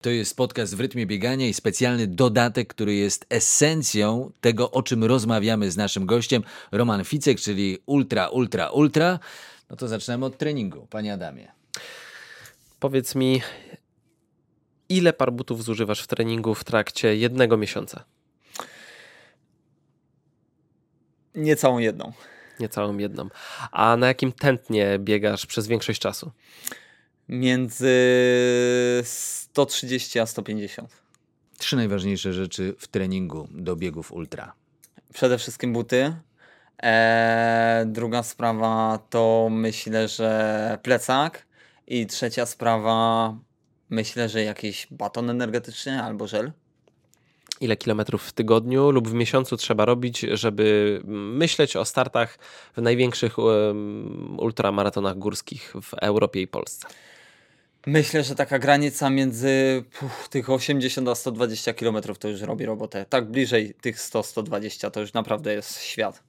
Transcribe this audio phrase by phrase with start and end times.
[0.00, 5.04] To jest podcast w rytmie biegania i specjalny dodatek, który jest esencją tego, o czym
[5.04, 6.42] rozmawiamy z naszym gościem,
[6.72, 9.18] Roman Ficek, czyli ultra, ultra, ultra.
[9.70, 11.52] No to zaczynamy od treningu, panie Adamie.
[12.78, 13.42] Powiedz mi,
[14.88, 18.04] ile par butów zużywasz w treningu w trakcie jednego miesiąca?
[21.34, 22.12] Niecałą jedną.
[22.60, 23.28] Niecałą jedną.
[23.72, 26.30] A na jakim tętnie biegasz przez większość czasu?
[27.28, 27.94] Między
[29.52, 31.02] 130 a 150.
[31.58, 34.52] Trzy najważniejsze rzeczy w treningu do biegów ultra.
[35.12, 36.14] Przede wszystkim buty.
[36.78, 41.46] Eee, druga sprawa to myślę, że plecak.
[41.86, 43.34] I trzecia sprawa,
[43.90, 46.52] myślę, że jakiś baton energetyczny albo żel.
[47.60, 52.38] Ile kilometrów w tygodniu lub w miesiącu trzeba robić, żeby myśleć o startach
[52.76, 56.86] w największych um, ultramaratonach górskich w Europie i Polsce?
[57.86, 63.06] Myślę, że taka granica między puf, tych 80 a 120 km to już robi robotę.
[63.08, 66.22] Tak bliżej tych 100-120 to już naprawdę jest świat.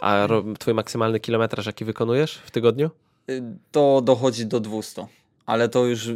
[0.00, 0.28] A
[0.58, 2.90] twój maksymalny kilometraż jaki wykonujesz w tygodniu?
[3.30, 5.06] Y, to dochodzi do 200,
[5.46, 6.08] ale to już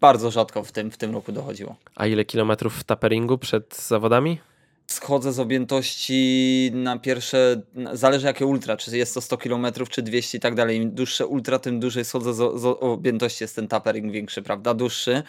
[0.00, 1.76] bardzo rzadko w tym, w tym roku dochodziło.
[1.96, 4.38] A ile kilometrów w taperingu przed zawodami?
[4.86, 10.38] Schodzę z objętości na pierwsze, zależy jakie ultra, czy jest to 100 km, czy 200
[10.38, 10.76] i tak dalej.
[10.76, 15.22] Im dłuższe ultra, tym dłużej schodzę z, z objętości, jest ten tapering większy, prawda, dłuższy.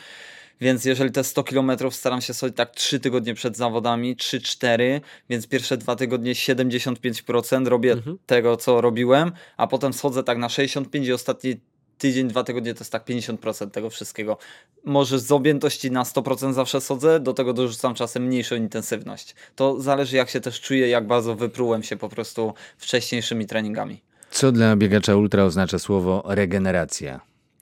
[0.62, 5.48] Więc jeżeli te 100 km staram się sobie tak 3 tygodnie przed zawodami, 3-4, więc
[5.48, 8.18] pierwsze dwa tygodnie 75% robię mhm.
[8.26, 11.60] tego, co robiłem, a potem schodzę tak na 65 i ostatni
[11.98, 14.38] tydzień, dwa tygodnie to jest tak 50% tego wszystkiego.
[14.84, 19.36] Może z objętości na 100% zawsze sodzę, do tego dorzucam czasem mniejszą intensywność.
[19.56, 24.02] To zależy jak się też czuję, jak bardzo wyprułem się po prostu wcześniejszymi treningami.
[24.32, 27.22] Co dla biegacza ultra oznacza słowo regeneracja?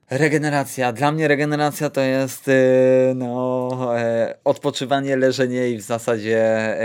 [0.10, 0.92] Regeneracja.
[0.92, 2.54] Dla mnie regeneracja to jest yy,
[3.16, 3.70] no,
[4.28, 6.76] yy, odpoczywanie, leżenie i w zasadzie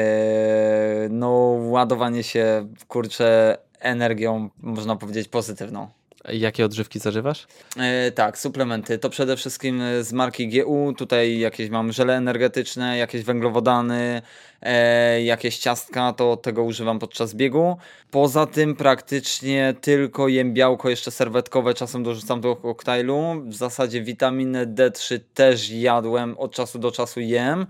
[1.03, 1.29] yy, no,
[1.61, 5.89] ładowanie się kurczę energią, można powiedzieć, pozytywną.
[6.33, 7.47] Jakie odżywki zażywasz?
[7.77, 8.99] E, tak, suplementy.
[8.99, 10.93] To przede wszystkim z marki GU.
[10.93, 14.23] Tutaj jakieś mam żele energetyczne, jakieś węglowodany,
[14.63, 17.77] e, jakieś ciastka, to tego używam podczas biegu.
[18.11, 23.43] Poza tym praktycznie tylko jem białko jeszcze serwetkowe, czasem dorzucam do koktajlu.
[23.47, 27.67] W zasadzie witaminy D3 też jadłem, od czasu do czasu jem.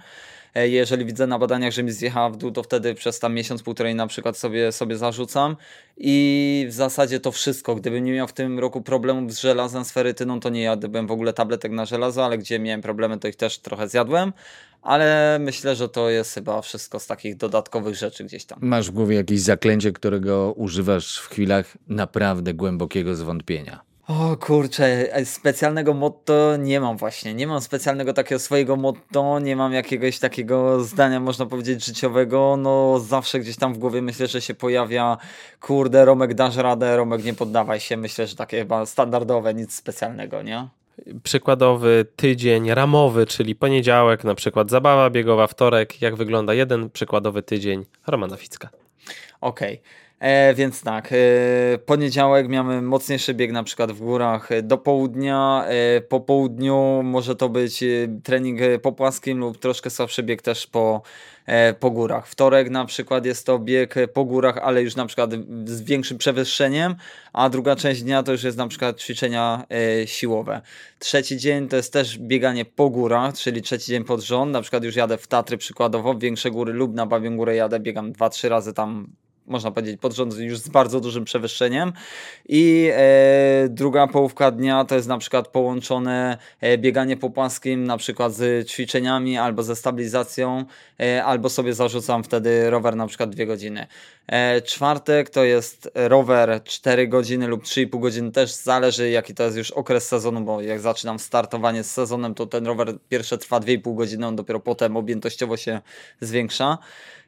[0.54, 3.62] E, jeżeli widzę na badaniach, że mi zjechała w dół, to wtedy przez tam miesiąc,
[3.62, 5.56] półtorej na przykład sobie, sobie zarzucam
[5.96, 7.74] i w zasadzie to wszystko.
[7.74, 11.10] Gdybym nie miał w tym roku problemów z żelazem, z ferytyną, to nie jadłbym w
[11.10, 14.32] ogóle tabletek na żelazo, ale gdzie miałem problemy, to ich też trochę zjadłem.
[14.82, 18.58] Ale myślę, że to jest chyba wszystko z takich dodatkowych rzeczy gdzieś tam.
[18.62, 23.87] Masz w głowie jakieś zaklęcie, którego używasz w chwilach naprawdę głębokiego zwątpienia?
[24.08, 27.34] O kurczę, e, specjalnego motto nie mam właśnie.
[27.34, 32.56] Nie mam specjalnego takiego swojego motto, nie mam jakiegoś takiego zdania, można powiedzieć, życiowego.
[32.58, 35.16] No zawsze gdzieś tam w głowie myślę, że się pojawia
[35.60, 37.96] kurde, Romek dasz radę, Romek nie poddawaj się.
[37.96, 40.68] Myślę, że takie chyba standardowe, nic specjalnego, nie?
[41.22, 46.02] Przykładowy tydzień ramowy, czyli poniedziałek, na przykład zabawa biegowa, wtorek.
[46.02, 48.68] Jak wygląda jeden przykładowy tydzień Romana Ficka?
[49.40, 49.74] Okej.
[49.74, 50.07] Okay.
[50.20, 55.64] E, więc tak, e, poniedziałek mamy mocniejszy bieg na przykład w górach e, do południa,
[55.66, 57.86] e, po południu może to być e,
[58.22, 61.02] trening e, po płaskim lub troszkę słabszy bieg też po,
[61.80, 62.28] po górach.
[62.28, 65.30] Wtorek na przykład jest to bieg po górach, ale już na przykład
[65.64, 66.94] z większym przewyższeniem,
[67.32, 69.64] a druga część dnia to już jest na przykład ćwiczenia
[70.06, 70.60] siłowe.
[70.98, 74.84] Trzeci dzień to jest też bieganie po górach, czyli trzeci dzień pod rząd, na przykład
[74.84, 78.48] już jadę w Tatry przykładowo, w większe góry lub na Babią Górę jadę, biegam 2-3
[78.48, 79.06] razy tam
[79.48, 81.92] można powiedzieć, pod rząd już z bardzo dużym przewyższeniem.
[82.48, 87.96] I e, druga połówka dnia to jest na przykład połączone e, bieganie po płaskim, na
[87.96, 90.64] przykład z ćwiczeniami albo ze stabilizacją,
[91.00, 93.86] e, albo sobie zarzucam wtedy rower na przykład dwie godziny.
[94.26, 99.56] E, czwartek to jest rower 4 godziny lub 3,5 godziny, też zależy jaki to jest
[99.56, 103.94] już okres sezonu, bo jak zaczynam startowanie z sezonem, to ten rower pierwsze trwa 2,5
[103.94, 105.80] godziny, on dopiero potem objętościowo się
[106.20, 106.78] zwiększa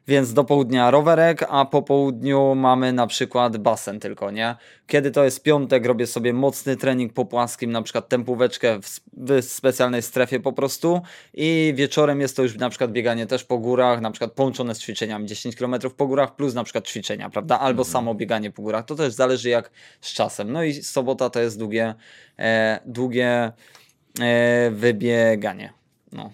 [0.07, 4.55] więc do południa rowerek, a po południu mamy na przykład basen tylko, nie?
[4.87, 9.43] Kiedy to jest piątek, robię sobie mocny trening po płaskim, na przykład tempóweczkę w, w
[9.43, 11.01] specjalnej strefie po prostu
[11.33, 14.79] i wieczorem jest to już na przykład bieganie też po górach, na przykład połączone z
[14.79, 17.59] ćwiczeniami, 10 km po górach plus na przykład ćwiczenia, prawda?
[17.59, 17.93] Albo mhm.
[17.93, 19.71] samo bieganie po górach, to też zależy jak
[20.01, 20.51] z czasem.
[20.51, 21.95] No i sobota to jest długie,
[22.39, 23.51] e, długie
[24.19, 25.73] e, wybieganie.
[26.11, 26.31] No.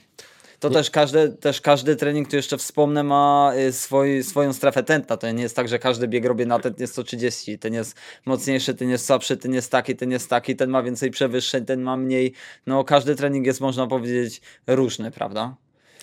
[0.60, 5.18] To też każdy, też każdy trening, tu jeszcze wspomnę, ma y, swój, swoją strefę tętna.
[5.18, 7.60] To nie jest tak, że każdy bieg robię na tętnie 130.
[7.60, 7.96] Ten jest
[8.26, 11.82] mocniejszy, ten jest słabszy, ten jest taki, ten jest taki, ten ma więcej przewyższeń, ten
[11.82, 12.34] ma mniej.
[12.68, 15.56] No każdy trening jest, można powiedzieć, różny, prawda?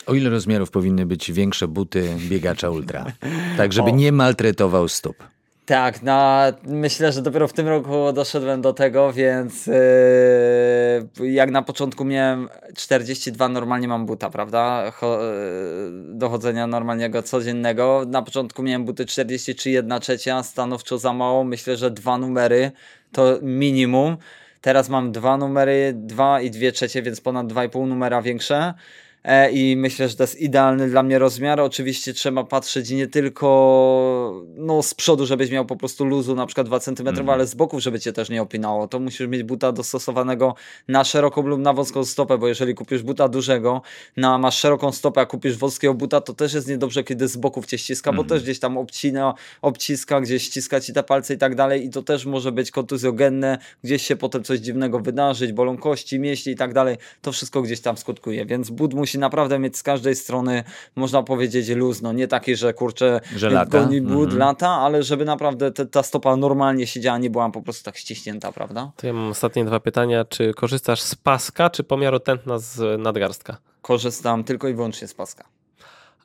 [0.06, 3.04] O ile rozmiarów powinny być większe buty biegacza ultra?
[3.56, 3.94] Tak, żeby o.
[3.94, 5.33] nie maltretował stóp.
[5.66, 11.62] Tak, na, myślę, że dopiero w tym roku doszedłem do tego, więc yy, jak na
[11.62, 14.90] początku miałem 42, normalnie mam buta, prawda?
[14.90, 18.04] Cho, yy, dochodzenia normalnego, codziennego.
[18.06, 21.44] Na początku miałem buty 43, 1 trzecia, stanowczo za mało.
[21.44, 22.72] Myślę, że dwa numery
[23.12, 24.16] to minimum.
[24.60, 28.74] Teraz mam dwa numery, dwa i dwie trzecie, więc ponad 2,5 numera większe.
[29.24, 31.60] E, i myślę, że to jest idealny dla mnie rozmiar.
[31.60, 36.66] Oczywiście trzeba patrzeć nie tylko no, z przodu, żebyś miał po prostu luzu na przykład
[36.66, 37.28] 2 cm, mm.
[37.28, 38.88] ale z boków, żeby cię też nie opinało.
[38.88, 40.54] To musisz mieć buta dostosowanego
[40.88, 43.82] na szeroką lub na wąską stopę, bo jeżeli kupisz buta dużego,
[44.16, 47.66] na, masz szeroką stopę, a kupisz wąskiego buta, to też jest niedobrze, kiedy z boków
[47.66, 48.22] cię ściska, mm.
[48.22, 51.90] bo też gdzieś tam obcina, obciska, gdzieś ściska ci te palce i tak dalej i
[51.90, 56.56] to też może być kontuzjogenne, gdzieś się potem coś dziwnego wydarzyć, bolą kości, mięśnie i
[56.56, 56.96] tak dalej.
[57.22, 60.64] To wszystko gdzieś tam skutkuje, więc but musi musi naprawdę mieć z każdej strony,
[60.96, 62.02] można powiedzieć, luz.
[62.02, 63.70] No nie taki, że kurczę, że lata.
[63.70, 64.36] goni but, mm-hmm.
[64.36, 68.52] lata, ale żeby naprawdę te, ta stopa normalnie siedziała, nie była po prostu tak ściśnięta,
[68.52, 68.92] prawda?
[68.96, 70.24] To ja mam ostatnie dwa pytania.
[70.24, 73.56] Czy korzystasz z paska, czy pomiaru tętna z nadgarstka?
[73.82, 75.44] Korzystam tylko i wyłącznie z paska.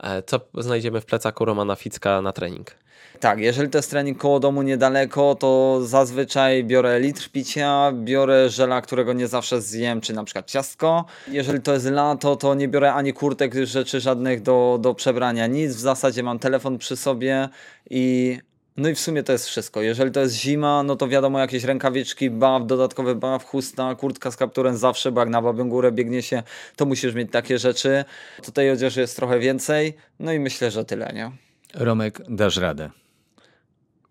[0.03, 2.75] E, co znajdziemy w plecaku Romana Ficka na trening?
[3.19, 8.81] Tak, jeżeli to jest trening koło domu niedaleko, to zazwyczaj biorę litr picia, biorę żela,
[8.81, 11.05] którego nie zawsze zjem, czy na przykład ciastko.
[11.27, 15.75] Jeżeli to jest lato, to nie biorę ani kurtek, rzeczy żadnych do, do przebrania, nic.
[15.75, 17.49] W zasadzie mam telefon przy sobie
[17.89, 18.37] i
[18.79, 19.81] no i w sumie to jest wszystko.
[19.81, 24.37] Jeżeli to jest zima, no to wiadomo, jakieś rękawiczki, baw, dodatkowy baw, chusta, kurtka z
[24.37, 26.43] kapturem zawsze, bo jak na Babią Górę biegnie się,
[26.75, 28.05] to musisz mieć takie rzeczy.
[28.43, 31.31] Tutaj odzieży jest trochę więcej, no i myślę, że tyle, nie?
[31.73, 32.89] Romek, dasz radę.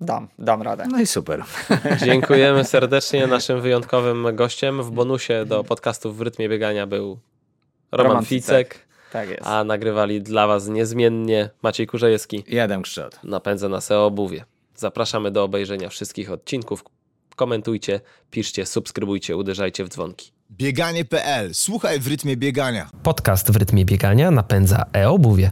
[0.00, 0.84] Dam, dam radę.
[0.90, 1.44] No i super.
[2.06, 3.26] Dziękujemy serdecznie.
[3.26, 7.18] Naszym wyjątkowym gościem w bonusie do podcastów w rytmie biegania był
[7.92, 8.74] Roman, Roman Ficek.
[8.74, 8.88] Ficek.
[9.12, 9.46] Tak jest.
[9.46, 13.20] A nagrywali dla Was niezmiennie Maciej Kurzejewski i Adam Kszczot.
[13.24, 14.44] Napędzę na SEO obuwie.
[14.78, 16.84] Zapraszamy do obejrzenia wszystkich odcinków.
[17.36, 20.32] Komentujcie, piszcie, subskrybujcie, uderzajcie w dzwonki.
[20.50, 21.54] Bieganie.pl.
[21.54, 22.90] Słuchaj w rytmie biegania.
[23.02, 25.50] Podcast w rytmie biegania napędza e-obuwie.